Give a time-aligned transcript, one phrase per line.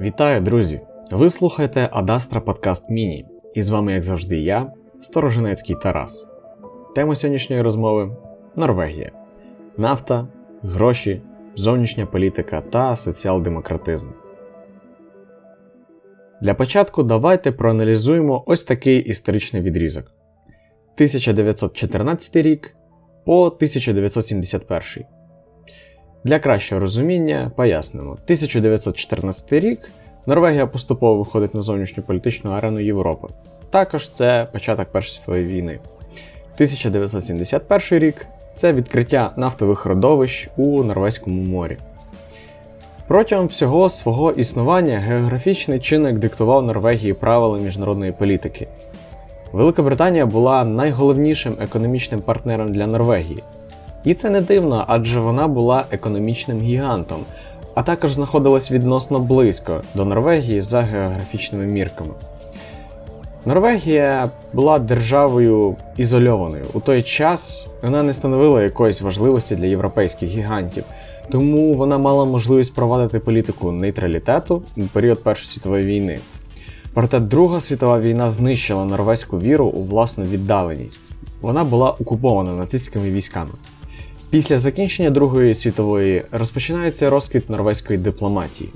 [0.00, 0.80] Вітаю, друзі!
[1.10, 6.26] Ви слухаєте Адастра Подкаст Міні, і з вами, як завжди, я, Сторожинецький Тарас.
[6.94, 8.16] Тема сьогоднішньої розмови
[8.56, 9.12] Норвегія,
[9.76, 10.28] нафта,
[10.62, 11.22] гроші,
[11.54, 14.08] зовнішня політика та соціал-демократизм.
[16.40, 20.12] Для початку давайте проаналізуємо ось такий історичний відрізок:
[21.00, 22.76] 1914 рік
[23.24, 25.04] по 1971.
[26.24, 29.90] Для кращого розуміння пояснимо: 1914 рік
[30.26, 33.28] Норвегія поступово виходить на зовнішню політичну арену Європи.
[33.70, 35.78] Також це початок Першої світової війни.
[36.54, 41.76] 1971 рік це відкриття нафтових родовищ у Норвезькому морі.
[43.06, 48.68] Протягом всього свого існування географічний чинник диктував Норвегії правила міжнародної політики.
[49.52, 53.42] Велика Британія була найголовнішим економічним партнером для Норвегії.
[54.04, 57.20] І це не дивно, адже вона була економічним гігантом,
[57.74, 62.10] а також знаходилась відносно близько до Норвегії за географічними мірками.
[63.46, 66.64] Норвегія була державою ізольованою.
[66.74, 70.84] У той час вона не становила якоїсь важливості для європейських гігантів,
[71.30, 76.18] тому вона мала можливість провадити політику нейтралітету у період Першої світової війни.
[76.94, 81.02] Проте Друга світова війна знищила норвезьку віру у власну віддаленість.
[81.40, 83.50] Вона була окупована нацистськими військами.
[84.30, 88.70] Після закінчення Другої світової розпочинається розквіт норвезької дипломатії.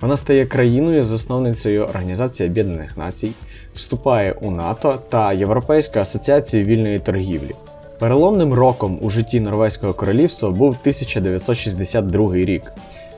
[0.00, 3.32] Вона стає країною засновницею Організації Об'єднаних Націй,
[3.74, 7.54] вступає у НАТО та Європейську асоціацію вільної торгівлі.
[7.98, 12.72] Переломним роком у житті Норвезького королівства був 1962 рік,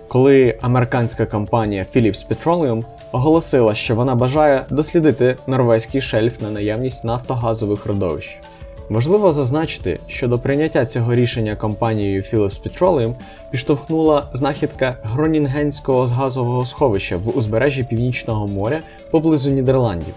[0.08, 7.86] коли американська компанія Philips Petroleum оголосила, що вона бажає дослідити норвезький шельф на наявність нафтогазових
[7.86, 8.38] родовищ.
[8.88, 13.14] Важливо зазначити, що до прийняття цього рішення компанією Philips Petroleum
[13.50, 20.14] підштовхнула знахідка Гронінгенського газового сховища в узбережжі Північного моря поблизу Нідерландів.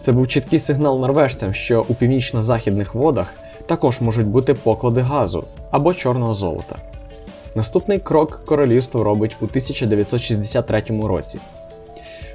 [0.00, 3.34] Це був чіткий сигнал норвежцям, що у північно-західних водах
[3.66, 6.76] також можуть бути поклади газу або чорного золота.
[7.56, 11.38] Наступний крок королівство робить у 1963 році.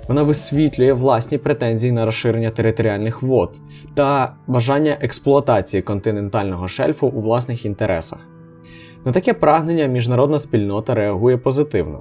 [0.08, 3.60] Вона висвітлює власні претензії на розширення територіальних вод
[3.94, 8.20] та бажання експлуатації континентального шельфу у власних інтересах.
[9.06, 12.00] На таке прагнення міжнародна спільнота реагує позитивно.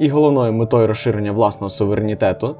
[0.00, 2.56] І головною метою розширення власного суверенітету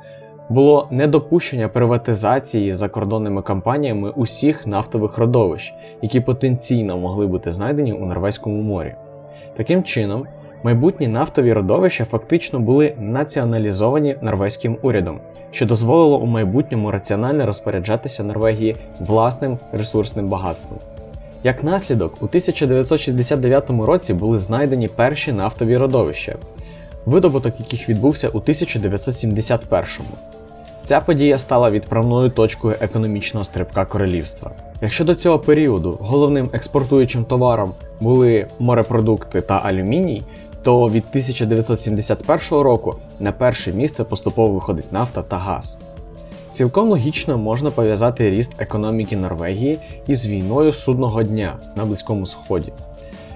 [0.48, 8.62] було недопущення приватизації закордонними компаніями усіх нафтових родовищ, які потенційно могли бути знайдені у Норвезькому
[8.62, 8.94] морі.
[9.56, 10.26] Таким чином,
[10.62, 18.76] майбутні нафтові родовища фактично були націоналізовані норвезьким урядом, що дозволило у майбутньому раціонально розпоряджатися Норвегії
[19.00, 20.78] власним ресурсним багатством.
[21.44, 26.36] Як наслідок, у 1969 році були знайдені перші нафтові родовища,
[27.06, 29.86] видобуток яких відбувся у 1971
[30.84, 34.50] Ця подія стала відправною точкою економічного стрибка королівства.
[34.82, 40.22] Якщо до цього періоду головним експортуючим товаром були морепродукти та алюміній,
[40.62, 45.78] то від 1971 року на перше місце поступово виходить нафта та газ.
[46.50, 52.72] Цілком логічно можна пов'язати ріст економіки Норвегії із війною судного дня на Близькому Сході.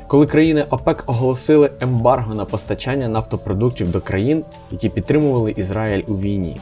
[0.07, 6.61] Коли країни ОПЕК оголосили ембарго на постачання нафтопродуктів до країн, які підтримували Ізраїль у війні.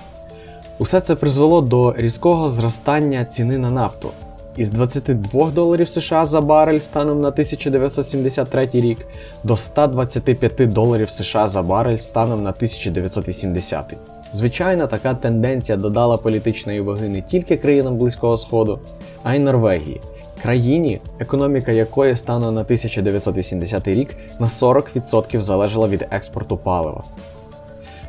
[0.78, 4.08] Усе це призвело до різкого зростання ціни на нафту
[4.56, 9.06] із 22 доларів США за барель станом на 1973 рік
[9.44, 13.96] до 125 доларів США за барель станом на 1980.
[14.32, 18.78] Звичайно, така тенденція додала політичної ваги не тільки країнам Близького Сходу,
[19.22, 20.00] а й Норвегії,
[20.42, 27.04] країні, економіка якої станом на 1980 рік на 40% залежала від експорту палива.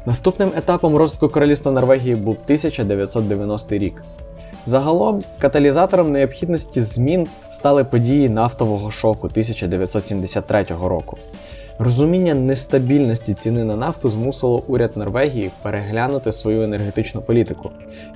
[0.05, 4.03] Наступним етапом розвитку королівства Норвегії був 1990 рік.
[4.65, 11.17] Загалом каталізатором необхідності змін стали події нафтового шоку 1973 року.
[11.79, 17.69] Розуміння нестабільності ціни на нафту змусило уряд Норвегії переглянути свою енергетичну політику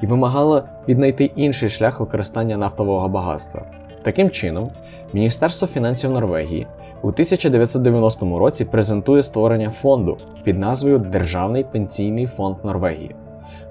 [0.04, 3.66] і вимагало віднайти інший шлях використання нафтового багатства.
[4.04, 4.70] Таким чином,
[5.14, 6.68] Міністерство фінансів Норвегії
[7.02, 13.16] у 1990 році презентує створення фонду під назвою Державний пенсійний фонд Норвегії,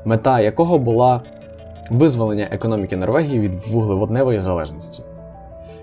[0.05, 1.23] мета якого була
[1.91, 5.03] визволення економіки Норвегії від вуглеводневої залежності.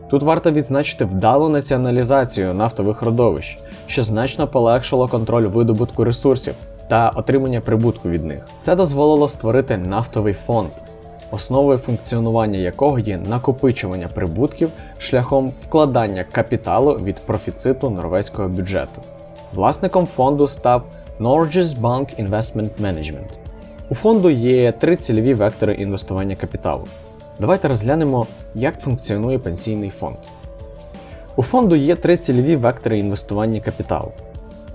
[0.10, 6.54] Тут варто відзначити вдалу націоналізацію нафтових родовищ, що значно полегшило контроль видобутку ресурсів
[6.88, 8.46] та отримання прибутку від них.
[8.62, 10.70] Це дозволило створити нафтовий фонд.
[11.32, 19.02] основою функціонування якого є накопичування прибутків шляхом вкладання капіталу від профіциту норвезького бюджету.
[19.54, 20.84] Власником фонду став
[21.20, 23.43] Norges Bank Investment Management.
[23.90, 26.84] У фонду є три цільові вектори інвестування капіталу.
[27.40, 30.18] Давайте розглянемо, як функціонує пенсійний фонд.
[31.36, 34.12] У фонду є три цільові вектори інвестування капіталу: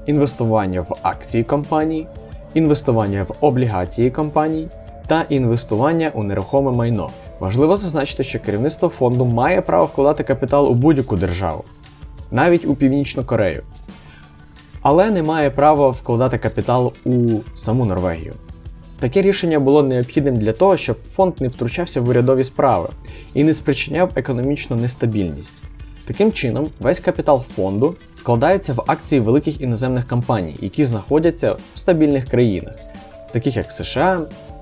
[0.07, 2.07] інвестування в акції компанії,
[2.55, 4.69] інвестування в облігації компаній
[5.07, 7.11] та інвестування у нерухоме майно.
[7.41, 11.65] Важливо зазначити, що керівництво фонду має право вкладати капітал у будь-яку державу,
[12.31, 13.63] навіть у Північну Корею,
[14.83, 18.35] але не має права вкладати капітал у саму Норвегію.
[19.01, 22.89] Таке рішення було необхідним для того, щоб фонд не втручався в урядові справи
[23.35, 25.63] і не спричиняв економічну нестабільність.
[26.05, 32.29] Таким чином, весь капітал фонду вкладається в акції великих іноземних компаній, які знаходяться в стабільних
[32.29, 32.75] країнах,
[33.33, 34.21] таких як США,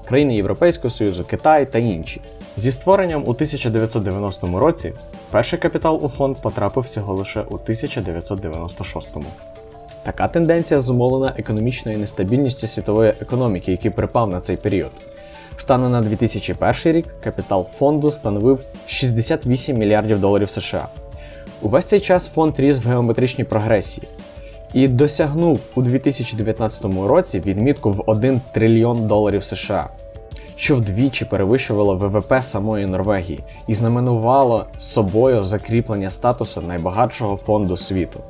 [0.09, 2.21] країни Європейського Союзу, Китай та інші.
[2.57, 4.93] Зі створенням у 1990 році
[5.31, 9.11] перший капітал у фонд потрапив всього лише у 1996.
[10.07, 14.91] Така тенденція зумовлена економічною нестабільністю світової економіки, який припав на цей період.
[15.57, 20.89] Станом на 2001 рік капітал фонду становив 68 мільярдів доларів США.
[21.63, 24.09] Увесь цей час фонд ріс в геометричній прогресії
[24.75, 29.89] і досягнув у 2019 році відмітку в 1 трильйон доларів США,
[30.57, 38.21] що вдвічі перевищувало ВВП самої Норвегії і знаменувало собою закріплення статусу найбагатшого фонду світу.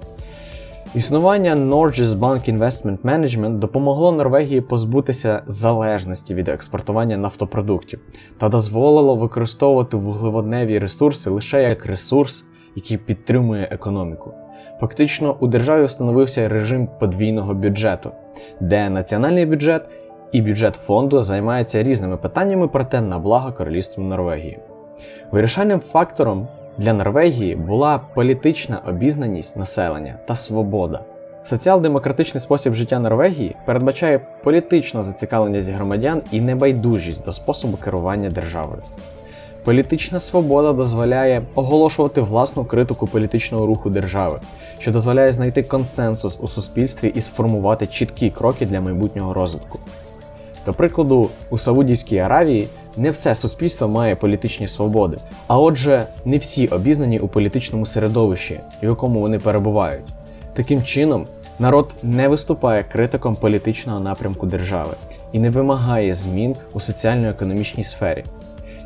[0.94, 8.00] Існування Norges Bank Investment Management допомогло Норвегії позбутися залежності від експортування нафтопродуктів
[8.38, 12.44] та дозволило використовувати вуглеводневі ресурси лише як ресурс,
[12.76, 14.34] який підтримує економіку.
[14.80, 18.10] Фактично, у державі встановився режим подвійного бюджету,
[18.60, 19.88] де національний бюджет
[20.32, 24.58] і бюджет фонду займаються різними питаннями, проте на благо королівства Норвегії.
[25.32, 31.00] Вирішальним фактором для Норвегії була політична обізнаність населення та свобода.
[31.44, 38.82] Соціал-демократичний спосіб життя Норвегії передбачає політичну зацікавленість громадян і небайдужість до способу керування державою.
[39.64, 44.40] Політична свобода дозволяє оголошувати власну критику політичного руху держави,
[44.78, 49.78] що дозволяє знайти консенсус у суспільстві і сформувати чіткі кроки для майбутнього розвитку.
[50.66, 56.66] До прикладу, у Саудівській Аравії не все суспільство має політичні свободи, а отже, не всі
[56.66, 60.04] обізнані у політичному середовищі, в якому вони перебувають.
[60.54, 61.26] Таким чином,
[61.58, 64.94] народ не виступає критиком політичного напрямку держави
[65.32, 68.24] і не вимагає змін у соціально-економічній сфері.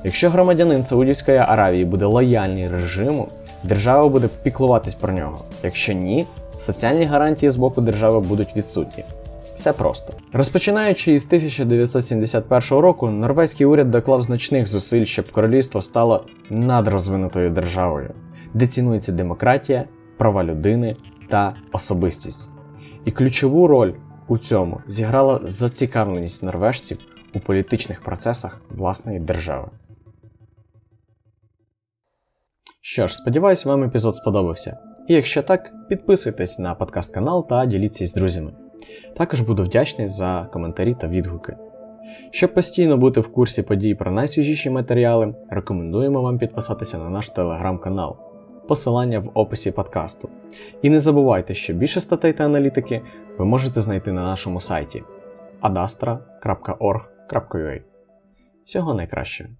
[0.04, 3.28] Якщо громадянин Саудівської Аравії буде лояльний режиму,
[3.64, 5.40] держава буде піклуватись про нього.
[5.62, 6.26] Якщо ні,
[6.58, 9.04] соціальні гарантії з боку держави будуть відсутні.
[9.54, 10.14] Все просто.
[10.32, 18.14] Розпочинаючи із 1971 року, норвезький уряд доклав значних зусиль, щоб королівство стало надрозвинутою державою,
[18.54, 19.84] де цінується демократія,
[20.18, 20.96] права людини
[21.28, 22.50] та особистість.
[23.04, 23.92] І ключову роль
[24.28, 26.98] у цьому зіграла зацікавленість норвежців
[27.34, 29.68] у політичних процесах власної держави.
[32.80, 34.78] Що ж, сподіваюсь, вам епізод сподобався.
[35.08, 38.52] І якщо так, підписуйтесь на подкаст канал та діліться з друзями.
[39.16, 41.56] Також буду вдячний за коментарі та відгуки.
[42.30, 48.16] Щоб постійно бути в курсі подій про найсвіжіші матеріали, рекомендуємо вам підписатися на наш телеграм-канал,
[48.68, 50.28] посилання в описі подкасту.
[50.82, 53.02] І не забувайте, що більше статей та аналітики
[53.38, 55.02] ви можете знайти на нашому сайті
[55.62, 57.80] adastra.org.ua.
[58.64, 59.50] Всього найкращого!